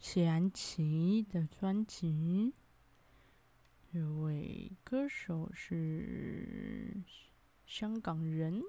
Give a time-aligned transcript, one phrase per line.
[0.00, 2.54] 谢安琪的专辑，
[3.92, 7.02] 这位歌手是
[7.66, 8.62] 香港人，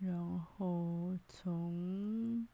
[0.00, 2.48] 然后从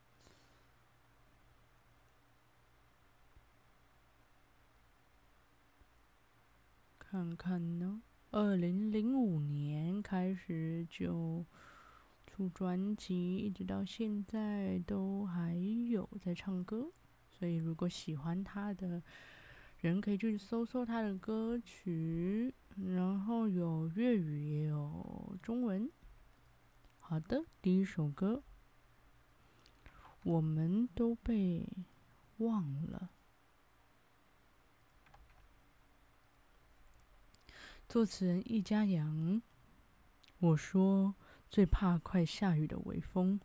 [6.98, 11.46] 看看呢，二零零五年开始就。
[12.38, 15.56] 出专辑一直到现在都还
[15.90, 16.92] 有在唱歌，
[17.32, 19.02] 所以如果喜欢他的
[19.80, 25.90] 人可以去搜搜他的歌曲，然后有粤语也有中文。
[27.00, 28.44] 好的，第一首歌，
[30.22, 31.68] 我们都被
[32.36, 33.10] 忘了。
[37.88, 39.42] 作词人易家扬，
[40.38, 41.16] 我说。
[41.50, 43.40] 最怕快下雨的微风，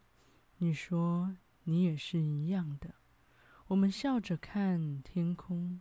[0.58, 2.96] 你说你也是一样的。
[3.68, 5.80] 我们笑着看天空，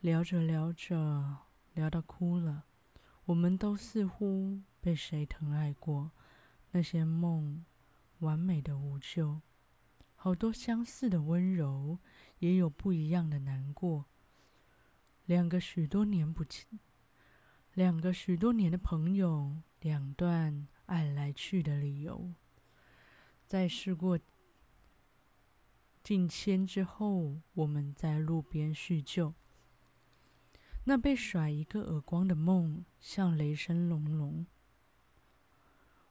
[0.00, 1.38] 聊着聊着
[1.72, 2.66] 聊到哭了。
[3.24, 6.12] 我们都似乎被谁疼爱过，
[6.72, 7.64] 那些梦
[8.18, 9.40] 完美的无救，
[10.14, 11.98] 好多相似的温柔，
[12.40, 14.04] 也有不一样的难过。
[15.24, 16.66] 两个许多年不见，
[17.72, 20.68] 两个许多年的朋友，两段。
[20.86, 22.32] 爱来去的理由，
[23.46, 24.18] 在事过
[26.02, 29.34] 境迁之后，我们在路边叙旧。
[30.84, 34.46] 那被甩一个耳光的梦，像雷声隆隆。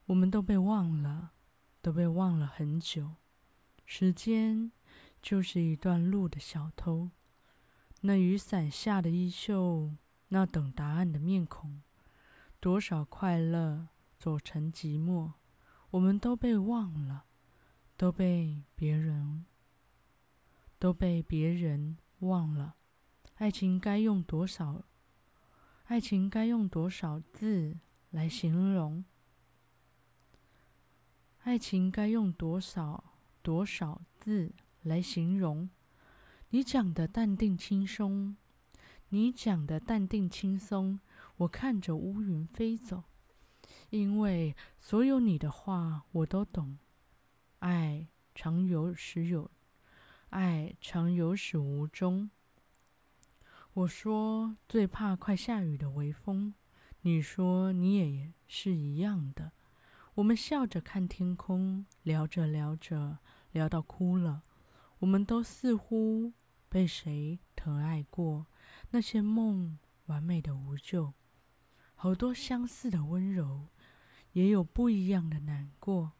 [0.05, 1.33] 我们都被忘了，
[1.81, 3.15] 都被忘了很久。
[3.85, 4.71] 时间
[5.21, 7.11] 就是一段路的小偷。
[8.01, 9.91] 那雨伞下的衣袖，
[10.29, 11.83] 那等答案的面孔，
[12.59, 13.89] 多少快乐。
[14.21, 15.31] 走成寂寞，
[15.89, 17.25] 我们都被忘了，
[17.97, 19.47] 都被别人，
[20.77, 22.75] 都被别人忘了。
[23.37, 24.83] 爱情该用多少？
[25.85, 27.79] 爱情该用多少字
[28.11, 29.03] 来形容？
[31.39, 34.53] 爱情该用多少多少字
[34.83, 35.67] 来形容？
[36.49, 38.37] 你讲的淡定轻松，
[39.09, 40.99] 你讲的淡定轻松，
[41.37, 43.05] 我看着乌云飞走。
[43.91, 46.77] 因为所有你的话我都懂，
[47.59, 49.51] 爱常有始有，
[50.29, 52.31] 爱常有始无终。
[53.73, 56.53] 我说最怕快下雨的微风，
[57.01, 59.51] 你说你也是一样的。
[60.13, 63.19] 我们笑着看天空，聊着聊着
[63.51, 64.43] 聊到哭了。
[64.99, 66.31] 我们都似乎
[66.69, 68.45] 被谁疼爱过，
[68.91, 71.13] 那些梦完美的无救，
[71.93, 73.67] 好多相似的温柔。
[74.33, 76.13] 也有不一样的难过。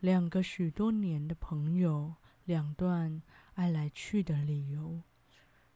[0.00, 3.22] 两个许多年的朋友，两段
[3.54, 5.02] 爱来去的理由，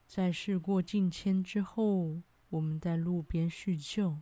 [0.07, 4.21] 在事过境迁之后，我们在路边叙旧。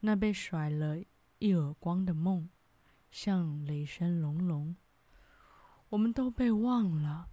[0.00, 0.98] 那被甩了
[1.38, 2.50] 一耳光的梦，
[3.10, 4.76] 像雷声隆隆。
[5.88, 7.30] 我们都被忘了，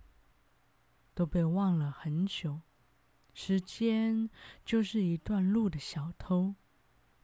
[1.14, 2.62] 都被忘了很久。
[3.34, 4.30] 时间
[4.64, 6.56] 就是一段路的小偷，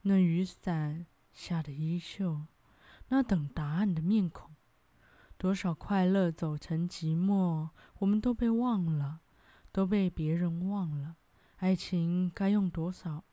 [0.02, 1.06] 那雨伞。
[1.32, 2.46] 下的衣袖，
[3.08, 4.54] 那等答案的面孔，
[5.36, 9.20] 多少快乐走成寂寞，我们都被忘了，
[9.70, 11.16] 都被别人忘了。
[11.56, 13.24] 爱情该用多少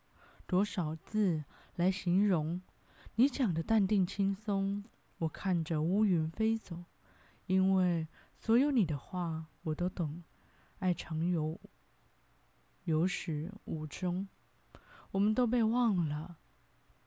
[0.46, 1.44] 多少字
[1.76, 2.62] 来形容？
[3.16, 4.84] 你讲的淡定轻松，
[5.18, 6.86] 我看着乌云飞走。
[7.48, 8.08] 因为
[8.38, 10.24] 所有你的话我都懂，
[10.78, 11.60] 爱常有
[12.84, 14.28] 有始无终，
[15.12, 16.38] 我们都被忘了。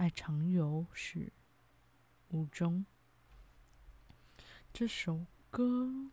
[0.00, 1.30] 爱常有始
[2.30, 2.86] 无终。
[4.72, 6.10] 这首歌，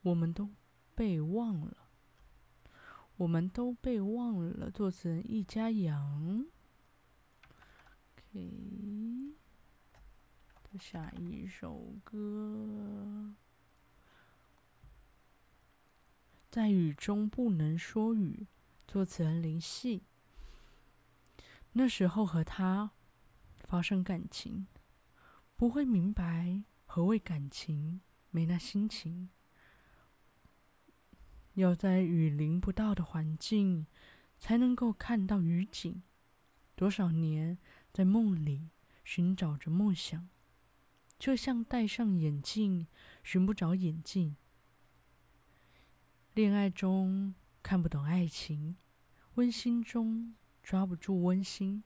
[0.00, 0.48] 我们都
[0.94, 1.90] 被忘了，
[3.18, 4.70] 我们都被忘了。
[4.70, 6.46] 作词人易家扬。
[8.32, 9.34] OK，
[10.80, 13.34] 下一首歌，
[16.50, 18.46] 在雨中不能说雨。
[18.88, 20.04] 作词人林夕。
[21.72, 22.90] 那时候和他
[23.60, 24.66] 发生感情，
[25.56, 28.00] 不会明白何谓感情，
[28.30, 29.30] 没那心情。
[31.54, 33.86] 要在雨淋不到的环境，
[34.38, 36.02] 才能够看到雨景。
[36.74, 37.58] 多少年
[37.92, 38.70] 在梦里
[39.04, 40.28] 寻找着梦想，
[41.18, 42.86] 就像戴上眼镜
[43.22, 44.36] 寻不着眼镜。
[46.32, 48.76] 恋爱中看不懂爱情，
[49.34, 51.82] 温馨中抓不住温馨。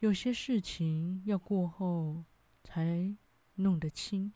[0.00, 2.24] 有些事情要过后
[2.62, 3.16] 才
[3.54, 4.32] 弄得清。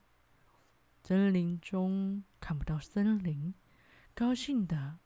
[1.02, 3.54] 森林中看不到森林。
[4.14, 4.98] 高兴的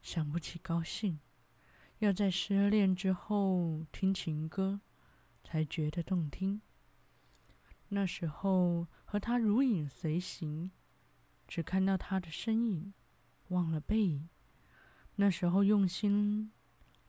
[0.00, 1.20] 想不起高兴，
[1.98, 4.80] 要在失恋之后听情歌，
[5.44, 6.60] 才觉得动听。
[7.88, 10.72] 那时候和他如影随形，
[11.46, 12.92] 只看到他的身影，
[13.48, 14.28] 忘了背影。
[15.16, 16.50] 那时候用心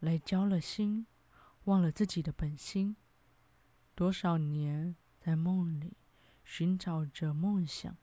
[0.03, 1.07] 来交了心，
[1.63, 2.95] 忘了自己的本心。
[3.95, 5.97] 多少年在梦里
[6.43, 7.97] 寻找着梦想，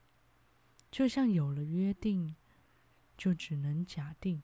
[0.91, 2.37] 就像有了约定。
[3.21, 4.43] 就只能假定。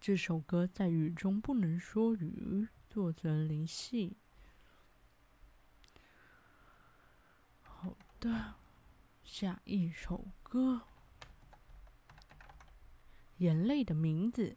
[0.00, 4.16] 这首歌在雨中不能说雨，作者林夕。
[7.60, 8.54] 好的，
[9.22, 10.84] 下一首歌，
[13.36, 14.52] 《眼泪的名字》，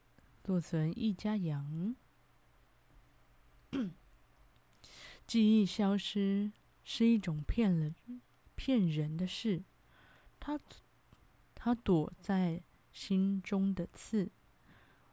[0.49, 1.95] 作词人易家羊。
[5.27, 6.51] 记忆消失
[6.83, 7.93] 是一种骗人、
[8.55, 9.63] 骗人的事，
[10.39, 10.59] 他
[11.53, 14.31] 他躲在心中的刺，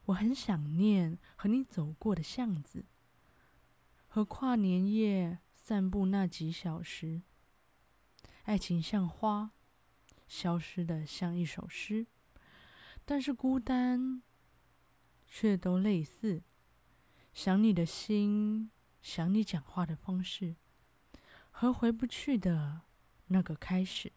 [0.07, 2.87] 我很想念和你走过的巷子，
[4.09, 7.21] 和跨年夜散步那几小时。
[8.45, 9.51] 爱情像花，
[10.27, 12.07] 消失的像一首诗，
[13.05, 14.23] 但是孤单
[15.27, 16.43] 却都类似。
[17.35, 18.71] 想你的心，
[19.03, 20.57] 想你讲话的方式，
[21.51, 22.83] 和回不去的
[23.27, 24.13] 那个开始。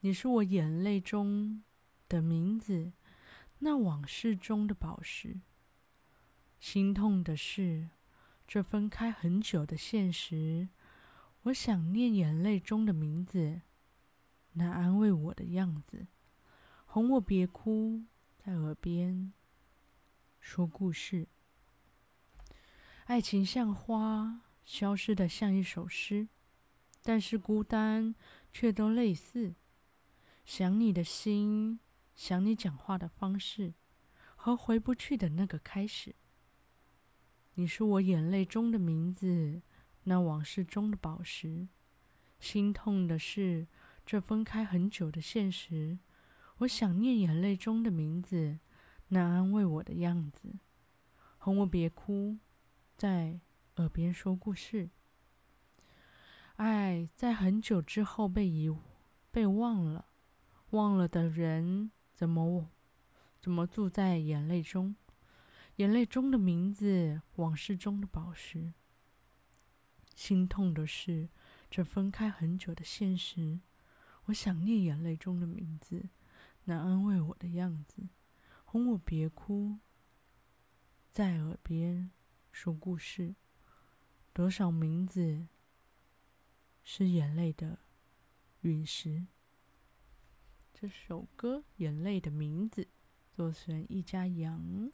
[0.00, 1.62] 你是我眼泪中
[2.08, 2.92] 的名字，
[3.58, 5.40] 那往事中的宝石。
[6.58, 7.90] 心痛的是，
[8.46, 10.68] 这分开很久的现实。
[11.42, 13.60] 我想念眼泪中的名字，
[14.54, 16.08] 那安慰我的样子，
[16.86, 18.02] 哄我别哭，
[18.36, 19.32] 在耳边
[20.46, 21.26] 说故事。
[23.06, 26.28] 爱情像花，消失得像一首诗，
[27.02, 28.14] 但是孤单
[28.52, 29.56] 却都类似。
[30.44, 31.80] 想你的心，
[32.14, 33.74] 想你讲话的方式，
[34.36, 36.14] 和回不去的那个开始。
[37.54, 39.62] 你是我眼泪中的名字，
[40.04, 41.66] 那往事中的宝石。
[42.38, 43.66] 心痛的是，
[44.06, 45.98] 这分开很久的现实。
[46.58, 48.60] 我想念眼泪中的名字，
[49.08, 50.56] 那安慰我的样子，
[51.38, 52.38] 哄我别哭，
[52.96, 53.40] 在
[53.76, 54.90] 耳边说故事。
[56.56, 58.74] 爱在很久之后被遗
[59.30, 60.06] 被忘了。
[60.70, 62.70] 忘了的人，怎么
[63.38, 64.96] 怎么住在眼泪中？
[65.76, 68.72] 眼泪中的名字，往事中的宝石。
[70.14, 71.28] 心痛的是，
[71.70, 73.60] 这分开很久的现实。
[74.24, 76.08] 我想念眼泪中的名字，
[76.64, 78.08] 那安慰我的样子，
[78.76, 79.78] 哄我别哭，
[81.10, 82.10] 在耳边
[82.52, 83.34] 说故事。
[84.34, 85.48] 多少名字
[86.84, 87.78] 是眼泪的
[88.60, 89.28] 陨石？
[90.74, 92.82] 这首歌《眼泪的名字》，
[93.32, 94.92] 作词人易家羊。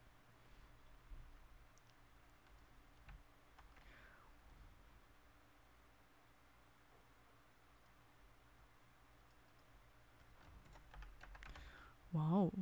[12.13, 12.53] 哇哦，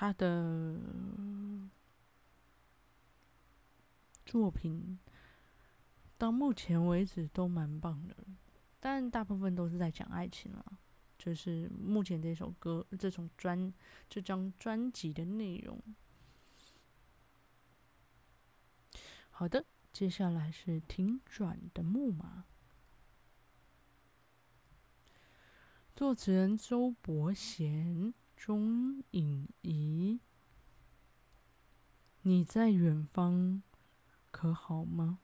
[0.00, 0.78] 他的
[4.24, 4.96] 作品
[6.16, 8.16] 到目前为止都蛮棒的，
[8.78, 10.78] 但大部分都是在讲爱情了。
[11.18, 13.74] 就是目前这首歌，这种专
[14.08, 15.82] 这张专辑的内容。
[19.30, 22.44] 好的，接下来是停转的木马，
[25.96, 30.20] 作词人周伯贤、钟颖仪。
[32.22, 33.64] 你在远方
[34.30, 35.18] 可好吗？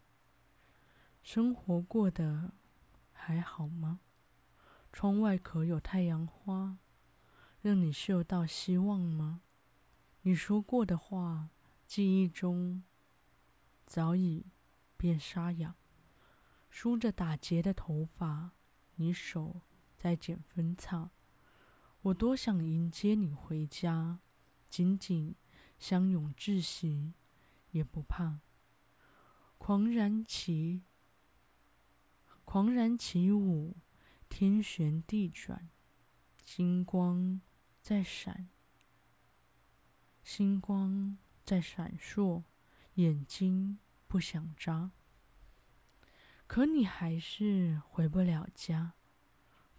[1.23, 2.55] 生活过得
[3.13, 4.01] 还好吗？
[4.93, 6.79] 窗外可有太阳花，
[7.63, 9.43] 让你嗅到希望吗？
[10.23, 11.51] 你说过的话，
[11.87, 12.83] 记忆中
[13.87, 14.47] 早已
[14.97, 15.77] 变沙哑。
[16.69, 18.51] 梳着打结的头发，
[18.97, 19.61] 你手
[19.97, 21.13] 在剪分叉。
[22.05, 24.19] 我多想迎接你回家，
[24.69, 25.35] 紧紧
[25.79, 27.15] 相拥窒息，
[27.71, 28.41] 也不怕。
[29.57, 30.83] 狂然起，
[32.45, 33.79] 狂然起舞，
[34.29, 35.71] 天旋地转，
[36.45, 37.41] 星光
[37.81, 38.51] 在闪，
[40.23, 42.43] 星光在闪烁，
[42.97, 44.91] 眼睛不想眨。
[46.47, 48.93] 可你还是回不了家，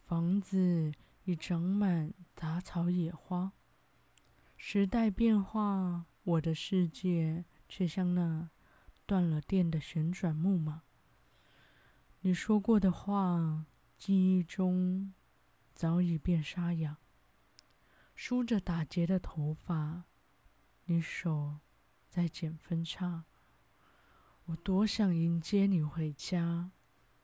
[0.04, 0.92] 房子
[1.26, 3.52] 已长满杂草野花。
[4.58, 8.50] 时代变化，我的世界却像那
[9.06, 10.84] 断了电的旋转木马。
[12.22, 13.66] 你说过的话，
[13.98, 15.14] 记忆中
[15.74, 16.98] 早已变沙哑。
[18.16, 20.06] 梳着打结的头发，
[20.86, 21.60] 你手
[22.10, 23.26] 在剪分叉。
[24.46, 26.72] 我多想迎接你回家，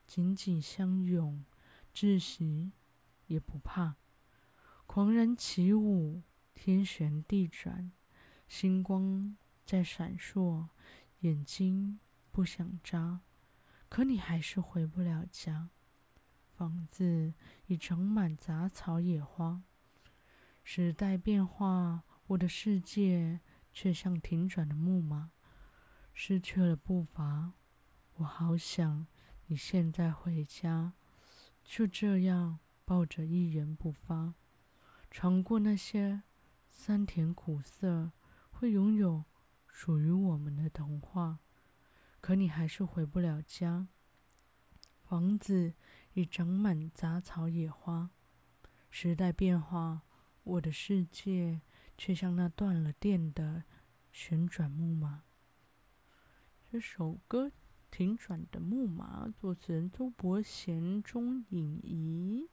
[0.06, 1.46] 紧紧相拥，
[1.94, 2.74] 窒息
[3.32, 3.96] 也不怕。
[4.86, 6.22] 狂然起舞，
[6.54, 7.92] 天旋地转，
[8.48, 10.68] 星光在闪烁，
[11.22, 12.00] 眼睛
[12.32, 13.22] 不想眨。
[13.88, 15.70] 可你还是回不了家，
[16.56, 17.34] 房子
[17.68, 19.64] 已长满杂草野花。
[20.64, 23.40] 时代变化，我的世界
[23.74, 25.32] 却像停转的木马。
[26.14, 27.54] 失去了步伐，
[28.16, 29.08] 我好想
[29.48, 30.94] 你现在回家，
[31.64, 32.60] 就这样
[32.92, 34.34] 抱着一言不发，
[35.10, 36.24] 尝过那些
[36.68, 38.12] 酸甜苦涩，
[38.50, 39.24] 会拥有
[39.66, 41.40] 属于我们的童话。
[42.20, 43.88] 可你还是回不了家，
[45.06, 45.74] 房子
[46.16, 48.10] 已长满杂草野花。
[48.90, 50.02] 时代变化，
[50.44, 51.62] 我的世界
[51.98, 53.64] 却像那断了电的
[54.12, 55.24] 旋转木马。
[56.70, 57.48] 这首歌
[57.90, 62.50] 《停转的木马》，作词人周伯贤、钟颖仪。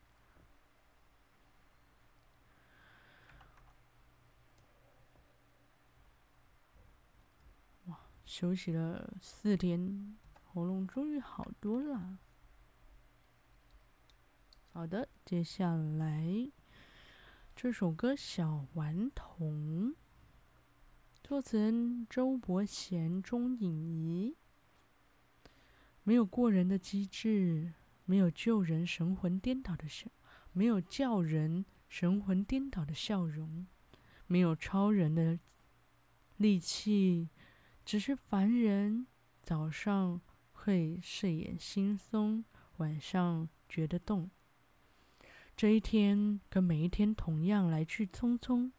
[7.87, 12.19] 哇，休息了四天，喉咙终于好多了。
[14.71, 16.53] 好的，接下来
[17.57, 19.93] 这首歌《小顽童》。
[21.25, 24.37] 作词人周伯贤、钟颖仪。
[26.03, 27.73] 没有过人的机智，
[28.05, 30.07] 没有救人神魂颠倒的笑，
[30.53, 33.67] 没有叫人神魂颠倒的笑容，
[34.27, 35.39] 没有超人的
[36.37, 37.31] 力气，
[37.89, 39.07] 只是凡人
[39.41, 40.21] 早上
[40.53, 42.45] 会睡眼惺忪，
[42.77, 44.31] 晚上觉得冻。
[45.57, 48.73] 这一天跟每一天同样来去匆匆，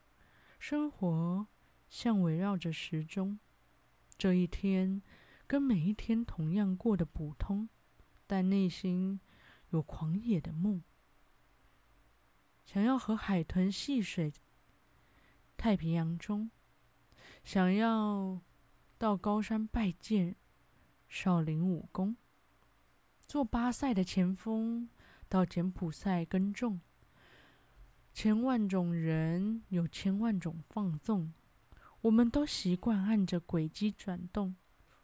[0.60, 1.48] 生活。
[1.90, 3.40] 像围绕着时钟，
[4.16, 5.02] 这一天
[5.48, 7.68] 跟每一天同样过得普通，
[8.28, 9.20] 但内心
[9.72, 10.84] 有狂野的梦，
[12.64, 14.32] 想要和海豚戏水。
[15.58, 16.52] 太平洋中，
[17.44, 18.40] 想要
[19.00, 20.36] 到高山拜见
[21.08, 22.18] 少林武功，
[23.26, 24.90] 做巴塞的前锋，
[25.30, 26.82] 到柬埔寨耕种。
[28.12, 31.34] 千万种人有千万种放纵。
[32.02, 34.58] 我们都习惯按着轨迹转动，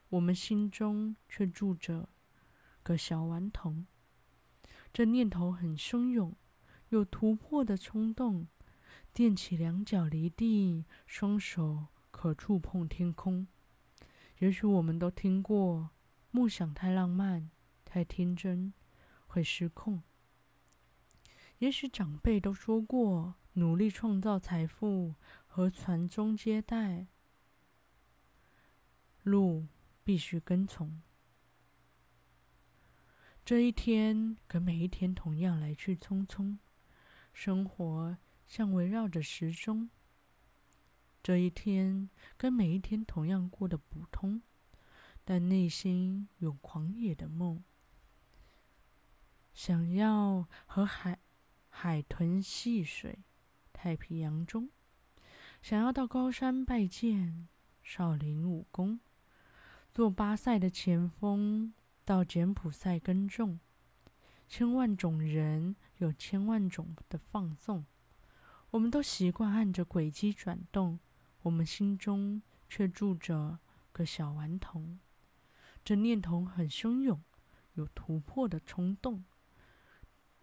[0.09, 2.09] 我们心中却住着
[2.83, 3.87] 个小顽童。
[4.91, 6.35] 这念头很汹涌，
[6.89, 8.45] 有突破的冲动，
[9.13, 13.47] 踮起两脚离地，双手可触碰天空。
[14.39, 15.89] 也许我们都听过，
[16.31, 17.49] 梦想太浪漫、
[17.83, 18.73] 太天真，
[19.27, 20.03] 会失控。
[21.59, 25.15] 也许长辈都说过，努力创造财富。
[25.47, 27.07] 和传宗接代，
[29.23, 29.67] 路
[30.03, 31.01] 必须跟从。
[33.45, 36.57] 这一天跟每一天同样来去匆匆，
[37.31, 38.17] 生活
[38.49, 39.89] 像围绕着时钟。
[41.25, 44.43] 这一天跟每一天同样过得普通，
[45.23, 47.63] 但内心有狂野的梦，
[49.51, 51.17] 想要和海
[51.67, 53.23] 海豚戏水，
[53.73, 54.69] 太平洋中。
[55.63, 57.47] 想要到高山拜见
[57.81, 58.99] 少林武功，
[59.91, 63.59] 做巴塞的前锋，到柬埔寨耕种。
[64.47, 67.83] 千万种人有千万种的放纵，
[68.69, 70.99] 我们都习惯按着轨迹转动，
[71.45, 73.59] 我们心中却住着
[73.91, 74.99] 个小顽童。
[75.83, 77.23] 这念头很汹涌，
[77.73, 79.23] 有突破的冲动，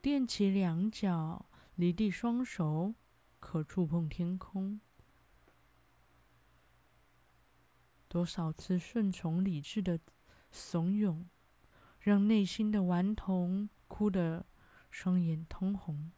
[0.00, 2.94] 踮起两脚，离地双手
[3.40, 4.80] 可触碰天空。
[8.06, 9.98] 多少次顺从理智的
[10.52, 11.24] 怂恿，
[11.98, 14.46] 让内心的顽童哭得
[14.88, 16.12] 双眼通红。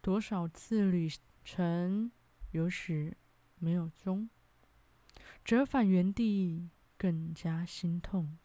[0.00, 1.08] 多少次旅
[1.44, 2.10] 程
[2.50, 3.16] 有时
[3.66, 4.30] 没有终，
[5.44, 8.38] 折返原地更加心痛。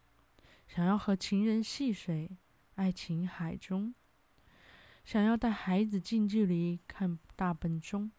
[0.68, 2.40] 想要和情人戏水，
[2.74, 3.94] 爱情海中；
[5.06, 8.12] 想要带孩子近距离看大笨钟，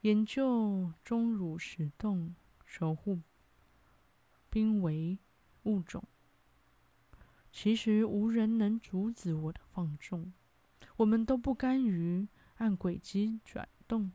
[0.00, 2.34] 研究钟乳石洞。
[2.64, 3.20] 守护
[4.48, 5.18] 濒危
[5.64, 6.02] 物种，
[7.52, 10.32] 其实无人能阻止我的放纵。
[10.96, 14.12] 我们都不甘于按轨迹转动，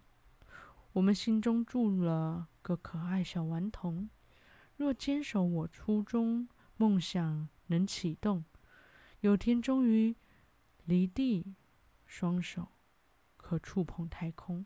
[0.96, 4.10] 我们心中住了个可爱小顽童。
[4.78, 6.48] 若坚守我初衷，
[6.78, 8.46] 梦想能启动，
[9.20, 10.16] 有天终于
[10.86, 11.54] 离地，
[12.06, 12.70] 双手
[13.36, 14.66] 可触碰太空。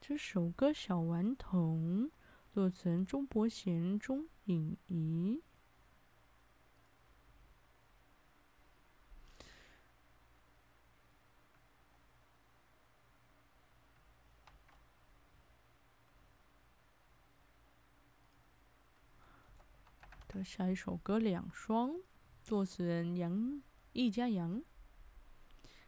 [0.00, 2.04] 这首歌《小顽童》，
[2.50, 5.42] 作词人钟伯贤、钟颖仪。
[20.44, 21.90] 下一首歌《两双》，
[22.42, 24.62] 作词人杨易家扬。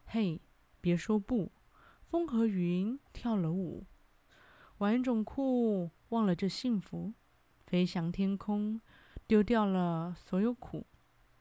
[0.04, 0.40] 嘿，
[0.80, 1.52] 别说不，
[2.02, 3.86] 风和云跳了舞。
[4.78, 7.14] 玩一种酷，忘了这幸福，
[7.66, 8.80] 飞翔天空，
[9.26, 10.86] 丢掉了所有苦，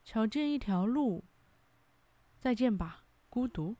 [0.03, 1.25] 瞧见一条路，
[2.37, 3.75] 再见吧，孤独。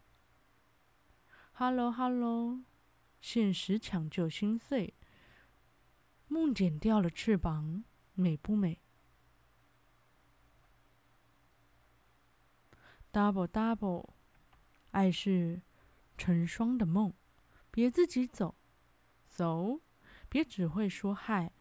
[1.52, 2.64] Hello Hello，
[3.20, 4.96] 现实抢救心碎，
[6.28, 7.84] 梦剪掉了翅膀，
[8.16, 8.82] 美不美
[13.12, 14.10] ？Double Double，
[14.92, 15.62] 爱是
[16.18, 17.14] 成双的梦，
[17.70, 18.56] 别自己走。
[19.28, 19.80] 走，
[20.30, 21.52] 别只会说嗨，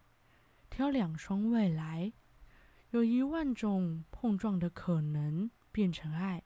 [0.69, 2.13] 挑两双未来，
[2.91, 6.43] 有一万种碰撞的可能变成爱。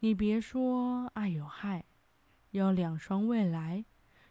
[0.00, 1.84] 你别说爱有害，
[2.50, 3.84] 要两双未来，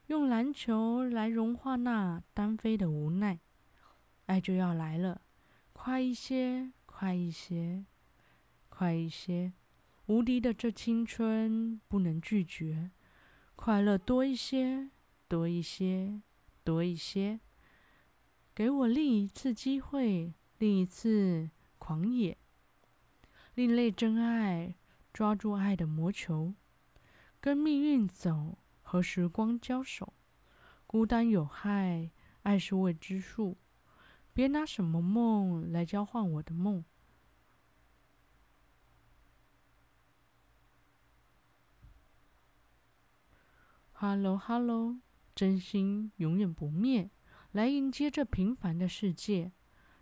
[0.08, 3.40] 用篮球来融化那单飞的无奈。
[4.26, 5.22] 爱就要来了，
[5.74, 7.86] 快一些，快一些，
[8.70, 9.54] 快一些，
[10.12, 12.92] 无敌的这青春不能拒绝，
[13.56, 14.90] 快乐多一些。
[15.26, 16.22] 多一些，
[16.66, 17.40] 多一些，
[18.54, 22.38] 给我另一次机会，另一次狂野，
[23.54, 24.76] 另类真爱，
[25.14, 26.54] 抓住爱的魔球，
[27.40, 30.12] 跟命运走，和时光交手，
[30.86, 32.12] 孤单有害，
[32.44, 33.56] 爱是未知数，
[34.34, 36.84] 别拿什么梦来交换我的梦。
[44.04, 44.98] Hello，Hello。
[45.36, 47.12] 真心永远不灭，
[47.52, 49.52] 来迎接这平凡的世界。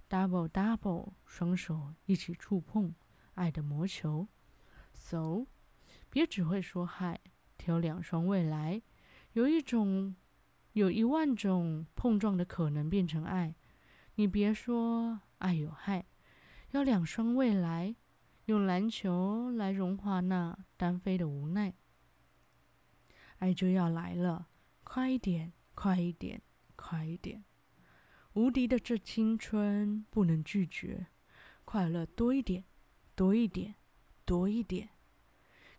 [0.09, 2.95] Double double，双手一起触碰
[3.33, 4.29] 爱的魔球。
[4.93, 5.47] So，
[6.09, 7.19] 别只会说嗨，
[7.57, 8.81] 挑两双未来。
[9.33, 10.15] 有一种，
[10.71, 13.53] 有一万种碰撞的可能变成爱。
[14.15, 16.05] 你别说爱有害，
[16.71, 17.93] 要两双未来，
[18.45, 21.73] 用篮球来融化那单飞的无奈。
[23.39, 24.47] 爱就要来了。
[24.83, 26.41] 快一点，快一点，
[26.75, 27.43] 快一点！
[28.33, 31.07] 无敌的这青春不能拒绝，
[31.65, 32.63] 快乐多一点，
[33.15, 33.75] 多一点，
[34.23, 34.89] 多一点！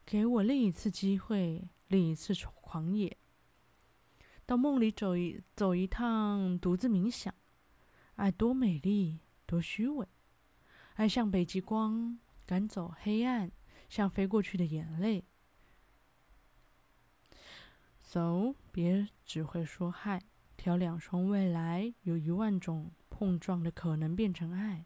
[0.05, 3.16] 给我另一次机会，另一次狂野，
[4.44, 7.33] 到梦里走一走一趟，独自冥想。
[8.14, 10.07] 爱多美丽，多虚伪！
[10.94, 13.51] 爱像北极光，赶走黑暗，
[13.88, 15.25] 像飞过去的眼泪。
[18.11, 20.20] 走，别只会说嗨，
[20.57, 24.85] 挑两双未来，有一万种碰撞的可能变成爱。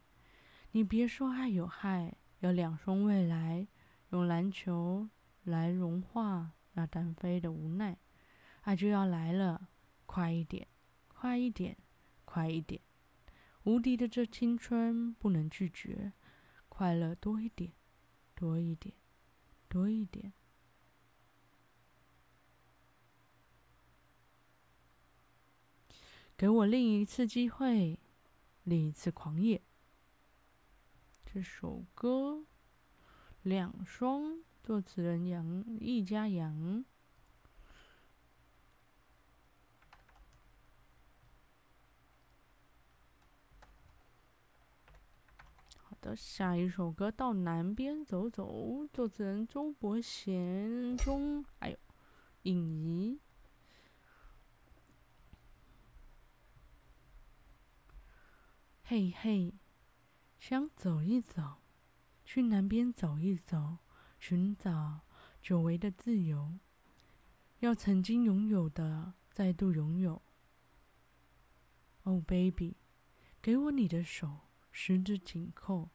[0.72, 3.66] 你别说爱有害，要两双未来，
[4.10, 5.08] 用篮球
[5.44, 7.96] 来融化那单飞的无奈。
[8.60, 9.68] 爱就要来了，
[10.04, 10.68] 快一点，
[11.08, 11.78] 快一点，
[12.26, 12.78] 快一点！
[13.62, 16.12] 无敌的这青春不能拒绝，
[16.68, 17.72] 快乐多一点，
[18.34, 18.94] 多一点，
[19.66, 20.34] 多一点。
[26.44, 27.98] 给我另一次机会，
[28.64, 29.62] 另一次狂野。
[31.24, 32.42] 这首歌
[33.40, 34.24] 《两双》，
[34.62, 36.84] 作词人杨易家扬。
[45.78, 51.78] 好的，下一首歌到南边走走，作词人周伯贤中，哎呦，
[52.42, 53.18] 影。
[58.86, 59.54] 嘿嘿，
[60.38, 61.62] 想走一走，
[62.22, 63.78] 去南边走一走，
[64.20, 65.00] 寻找
[65.40, 66.58] 久违的自由，
[67.60, 70.20] 要曾经拥有的再度拥有。
[72.02, 72.76] Oh baby，
[73.40, 75.88] 给我你的手，十指紧扣，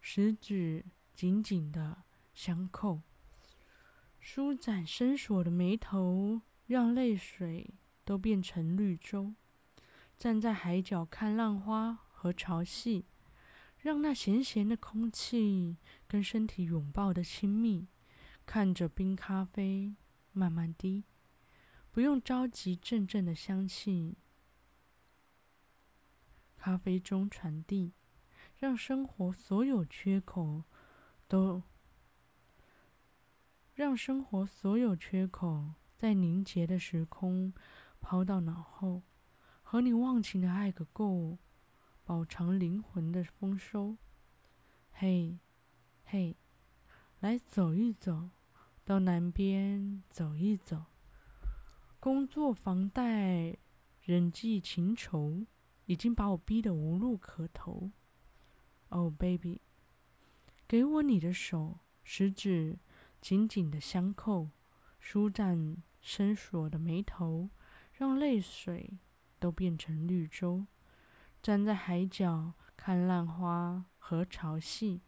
[0.00, 3.02] 十指紧紧的相扣，
[4.20, 9.34] 舒展深锁的眉头，让泪水都变成绿洲。
[10.16, 13.04] 站在海角看浪花和潮汐，
[13.78, 15.76] 让那咸咸的空气
[16.08, 17.86] 跟身体拥抱的亲密，
[18.46, 19.94] 看着冰咖啡
[20.32, 21.04] 慢慢滴，
[21.92, 24.16] 不用着急，阵阵的香气，
[26.56, 27.92] 咖啡中传递，
[28.58, 30.64] 让生活所有缺口
[31.28, 31.62] 都，
[33.74, 37.52] 让生活所有缺口在凝结的时空
[38.00, 39.02] 抛到脑后。
[39.76, 41.36] 和你忘情的爱个够，
[42.02, 43.98] 饱尝灵魂的丰收。
[44.90, 45.38] 嘿，
[46.06, 46.34] 嘿，
[47.20, 48.30] 来走一走，
[48.86, 50.86] 到南边走一走。
[52.00, 53.58] 工作、房贷、
[54.00, 55.44] 人际情仇，
[55.84, 57.90] 已经把我逼得无路可投。
[58.88, 59.60] Oh baby，
[60.66, 62.78] 给我你的手，十指
[63.20, 64.48] 紧紧的相扣，
[64.98, 67.50] 舒展深锁的眉头，
[67.92, 68.98] 让泪水。
[69.46, 70.66] 都变成绿洲，
[71.40, 75.02] 站在海角看浪花和潮汐，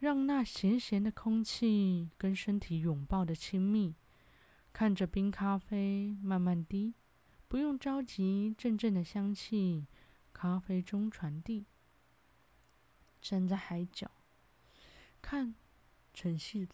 [0.00, 3.94] 让那咸咸的空气跟身体拥抱的亲密，
[4.72, 6.96] 看着冰咖啡慢慢滴，
[7.46, 9.86] 不用着急，阵阵的香气
[10.32, 11.66] 咖啡中传递。
[13.20, 14.10] 站在海角，
[15.20, 15.54] 看
[16.12, 16.66] 城市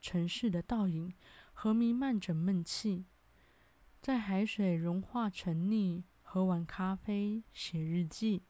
[0.00, 1.14] 城市的倒影
[1.52, 3.04] 和弥漫着闷气，
[4.00, 6.02] 在海水融化沉溺。
[6.32, 8.44] 喝完咖啡，写日记。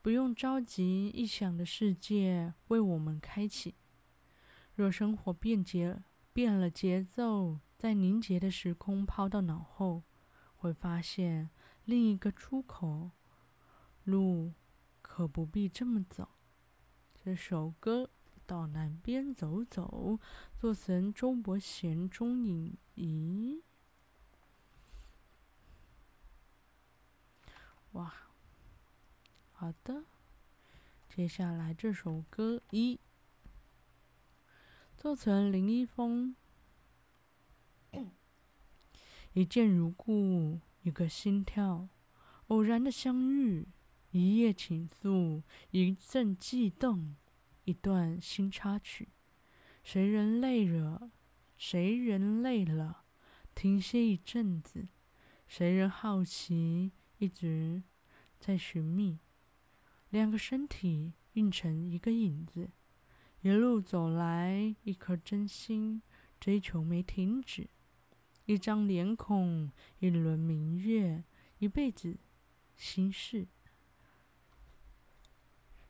[0.00, 3.74] 不用着急，异想的世界为我们开启。
[4.76, 10.04] 若生活变节变了节奏，在凝结的时空抛到脑后，
[10.54, 11.50] 会发现
[11.86, 13.10] 另一个出口。
[14.04, 14.52] 路
[15.02, 16.28] 可不必这么走。
[17.12, 18.10] 这首歌
[18.46, 20.20] 到南边走走，
[20.56, 23.64] 作词人周伯贤、钟颖仪。
[27.92, 28.12] 哇，
[29.52, 30.04] 好的，
[31.08, 33.00] 接下来这首歌一，
[34.96, 36.36] 作词人林一峰。
[39.32, 41.88] 一见如故，一个心跳，
[42.48, 43.68] 偶然的相遇，
[44.10, 47.16] 一夜倾诉，一阵悸动，
[47.64, 49.08] 一段新插曲。
[49.82, 51.10] 谁人累了？
[51.56, 53.04] 谁人累了？
[53.54, 54.88] 停歇一阵子。
[55.46, 56.92] 谁人好奇？
[57.20, 57.82] 一直
[58.38, 59.18] 在寻觅，
[60.08, 62.70] 两个身体映成一个影子，
[63.42, 66.00] 一路走来，一颗真心
[66.40, 67.68] 追求没停止，
[68.46, 71.22] 一张脸孔，一轮明月，
[71.58, 72.16] 一辈子
[72.74, 73.46] 心事。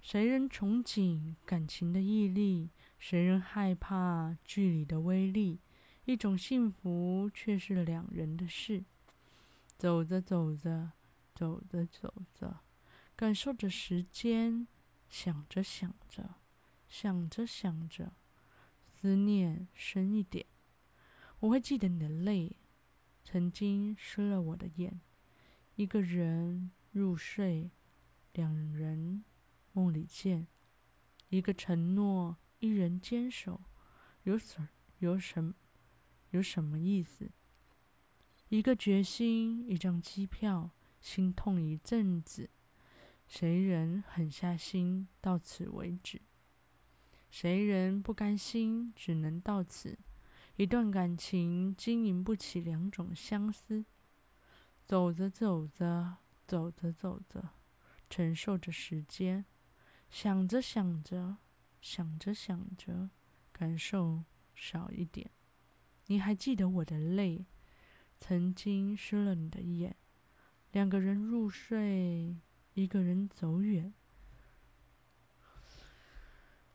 [0.00, 2.70] 谁人憧憬感情的毅力？
[2.98, 5.60] 谁人害怕距离的威力？
[6.06, 8.82] 一种幸福却是两人的事。
[9.78, 10.90] 走着走着。
[11.40, 12.60] 走着走着，
[13.16, 14.68] 感受着时间，
[15.08, 16.34] 想着想着，
[16.86, 18.12] 想着想着，
[18.84, 20.44] 思念深一点。
[21.38, 22.58] 我会记得你的泪，
[23.24, 25.00] 曾经湿了我的眼。
[25.76, 27.70] 一个人入睡，
[28.34, 29.24] 两人
[29.72, 30.46] 梦里见。
[31.30, 33.62] 一个承诺，一人坚守，
[34.24, 35.54] 有什有什
[36.32, 37.30] 有什么意思？
[38.50, 40.72] 一个决心，一张机票。
[41.00, 42.50] 心痛一阵子，
[43.26, 46.20] 谁人狠下心到此为止？
[47.30, 49.98] 谁人不甘心只能到此？
[50.56, 53.84] 一段感情经营不起两种相思。
[54.84, 57.50] 走着走着，走着走着，
[58.10, 59.46] 承受着时间，
[60.10, 61.38] 想着想着，
[61.80, 63.10] 想着想着，
[63.52, 65.30] 感受少一点。
[66.06, 67.46] 你还记得我的泪，
[68.18, 69.96] 曾经湿了你的眼。
[70.72, 72.36] 两个人入睡，
[72.74, 73.92] 一个人走远。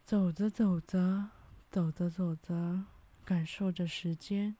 [0.04, 1.30] 走着走着，
[1.72, 2.86] 走着走着，
[3.24, 4.58] 感受着时间，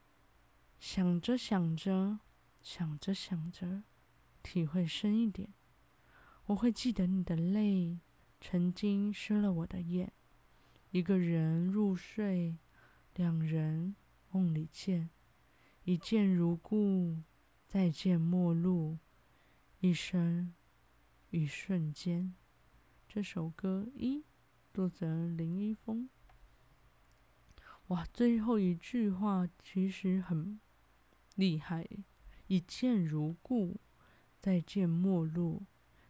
[0.80, 2.20] 想着想着，
[2.62, 3.82] 想着想着，
[4.42, 5.52] 体会深一点。
[6.46, 8.00] 我会记得你的泪，
[8.40, 10.12] 曾经湿了我的眼。
[10.90, 12.56] 一个人入睡，
[13.14, 13.94] 两人
[14.30, 15.10] 梦里见，
[15.84, 17.18] 一见如故，
[17.66, 18.96] 再见陌路，
[19.86, 20.52] 一生
[21.30, 22.34] 一瞬间。
[23.06, 24.24] 这首歌一，
[24.74, 26.10] 作者林一峰。
[27.86, 30.58] 哇，最后一句话其实很
[31.36, 31.86] 厉害，
[32.48, 33.80] 一见如故，
[34.40, 35.66] 再见陌路，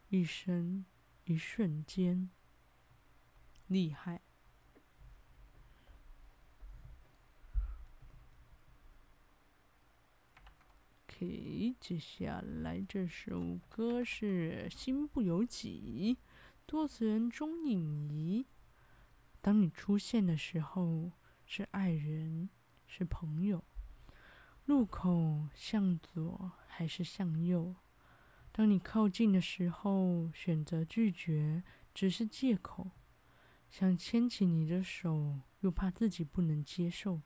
[0.09, 0.87] 一生
[1.25, 2.31] 一瞬间，
[3.67, 4.23] 厉害。
[11.19, 16.19] 接下来这首歌是《心不由己》，
[16.69, 18.47] 作词人钟颖仪。
[19.41, 21.13] 当你出现的时候。
[21.49, 22.51] 是爱人，
[22.89, 23.63] 是朋友。
[24.65, 27.77] 路口向左还是向右？
[28.51, 31.63] 当你靠近的时候，选择拒绝
[31.95, 32.91] 只是借口。
[33.71, 37.23] 想牵起你的手，又怕自己不能接受，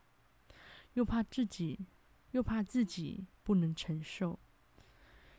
[0.93, 1.87] 又怕自己，
[2.29, 4.39] 又怕自己不能承受。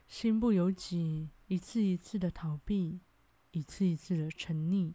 [0.09, 3.01] 心不由己，一次一次的逃避，
[3.53, 4.95] 一次一次的沉溺。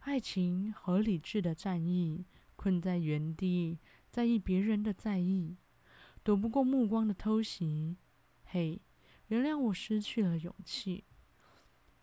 [0.00, 2.26] 爱情和理智的战役。
[2.58, 3.78] 困在原地，
[4.10, 5.58] 在意别人的在意，
[6.22, 7.98] 躲不过目光的偷袭。
[8.44, 8.80] 嘿，
[9.26, 11.04] 原谅我失去了勇气。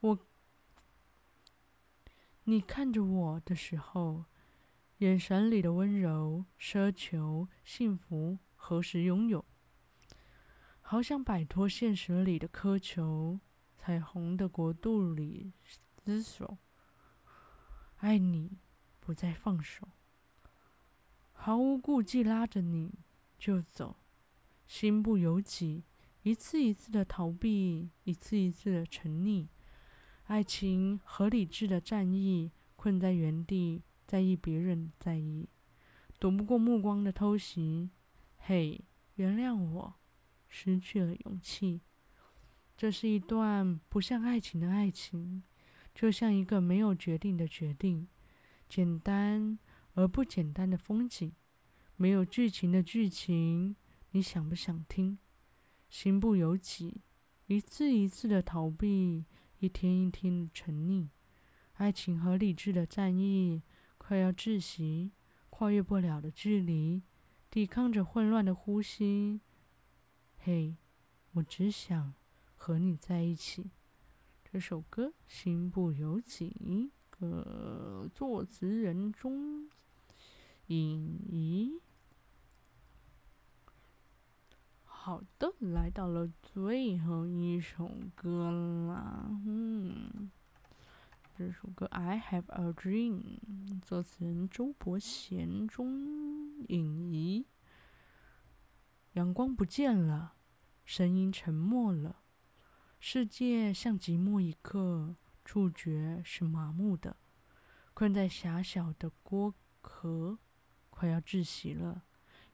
[0.01, 0.19] 我，
[2.43, 4.25] 你看着我的时候，
[4.99, 9.43] 眼神里的温柔、奢求、幸福何时拥有？
[10.85, 13.39] 好想摆脱现实里的苛求，
[13.77, 15.53] 彩虹的国度里
[16.05, 16.57] 厮守。
[17.97, 18.59] 爱你，
[18.99, 19.87] 不再放手。
[21.31, 22.99] 毫无顾忌拉着你
[23.39, 23.95] 就走，
[24.67, 25.83] 心不由己，
[26.21, 29.47] 一次一次的逃避，一次一次的沉溺，
[30.25, 35.49] 爱情和理智的战役，困在原地，在意别人在意，
[36.19, 37.89] 躲不过目光的偷袭。
[38.37, 38.83] 嘿，
[39.15, 39.95] 原谅我，
[40.55, 41.81] 失去了勇气。
[42.77, 45.41] 这是一段不像爱情的爱情，
[45.95, 48.07] 就像一个没有决定的决定，
[48.69, 49.57] 简单。
[49.95, 51.33] 而不简单的风景，
[51.97, 53.75] 没有剧情的剧情，
[54.09, 55.19] 你想不想听？
[55.87, 57.01] 心不由己，
[57.45, 59.25] 一次一次的逃避，
[59.59, 61.09] 一天一天的沉溺，
[61.73, 63.61] 爱情和理智的战役，
[63.99, 65.11] 快要窒息，
[65.51, 67.03] 跨越不了的距离，
[67.51, 69.41] 抵抗着混乱的呼吸。
[70.45, 70.75] 嘿，
[71.31, 72.13] 我只想
[72.57, 73.71] 和你在一起。
[74.43, 76.53] 这首歌《心不由己》，
[77.19, 79.69] 呃，作词人中。
[80.67, 81.79] 影仪，
[84.83, 88.51] 好的，来到了最后一首歌
[88.89, 89.29] 啦。
[89.45, 90.29] 嗯，
[91.37, 93.21] 这首歌《I Have a Dream》，
[93.81, 97.45] 作词人周伯贤、钟颖仪。
[99.13, 100.33] 阳光不见了，
[100.85, 102.23] 声音沉默了，
[102.99, 107.17] 世界像寂寞一刻，触觉是麻木的，
[107.93, 110.39] 困在狭小的锅壳。
[110.89, 112.05] 快要窒息了，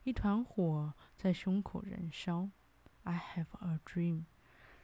[0.02, 2.50] 一团火在胸口燃烧。
[3.04, 4.24] I have a dream，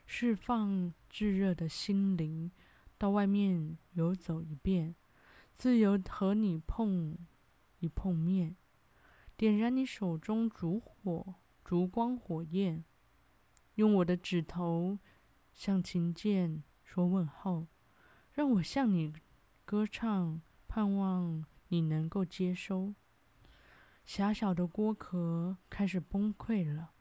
[0.07, 2.53] 释放炙热的心灵，
[2.97, 4.95] 到外面游走一遍，
[5.53, 7.19] 自由和你碰
[7.81, 8.57] 一碰面，
[9.37, 11.35] 点燃你手中烛火，
[11.69, 12.85] 烛光火焰，
[13.75, 15.01] 用我的指头
[15.53, 17.67] 向琴键说问候，
[18.31, 19.13] 让我向你
[19.65, 22.95] 歌唱，盼望你能够接收。
[24.05, 26.93] 狭小的锅壳开始崩溃了，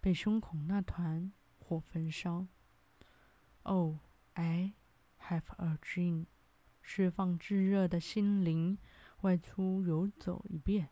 [0.00, 2.46] 被胸口那团火焚烧。
[3.64, 3.96] Oh,
[4.34, 4.74] I
[5.22, 6.26] have a dream，
[6.80, 8.78] 释放炙热的心灵，
[9.22, 10.90] 外出游走一遍。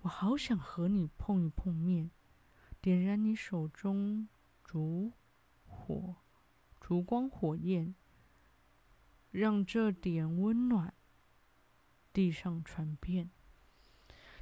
[0.00, 2.10] 我好想和你碰一碰面，
[2.84, 4.28] 点燃你手中
[4.62, 5.10] 烛
[5.66, 6.16] 火，
[6.78, 7.94] 烛光火焰，
[9.30, 10.92] 让这点温暖
[12.12, 13.30] 地上传遍。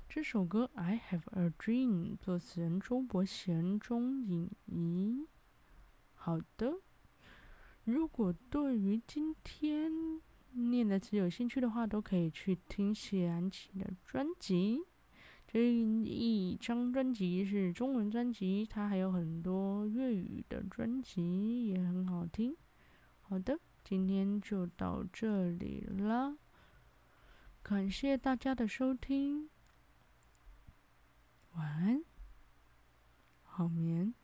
[0.08, 5.28] 这首歌《I Have a Dream》，作词人周伯贤、钟颖仪。
[6.14, 6.80] 好的，
[7.84, 14.80] 如果对于今天念的词有兴趣的话，都可以去听谢安琪的专辑。
[15.52, 22.56] 这一张专辑是中文专辑，它还有很多粤语的专辑也很好听。
[23.20, 26.38] 好的，今天就到这里了，
[27.62, 29.50] 感谢大家的收听。
[31.54, 32.02] 晚安，
[33.42, 34.14] 好眠。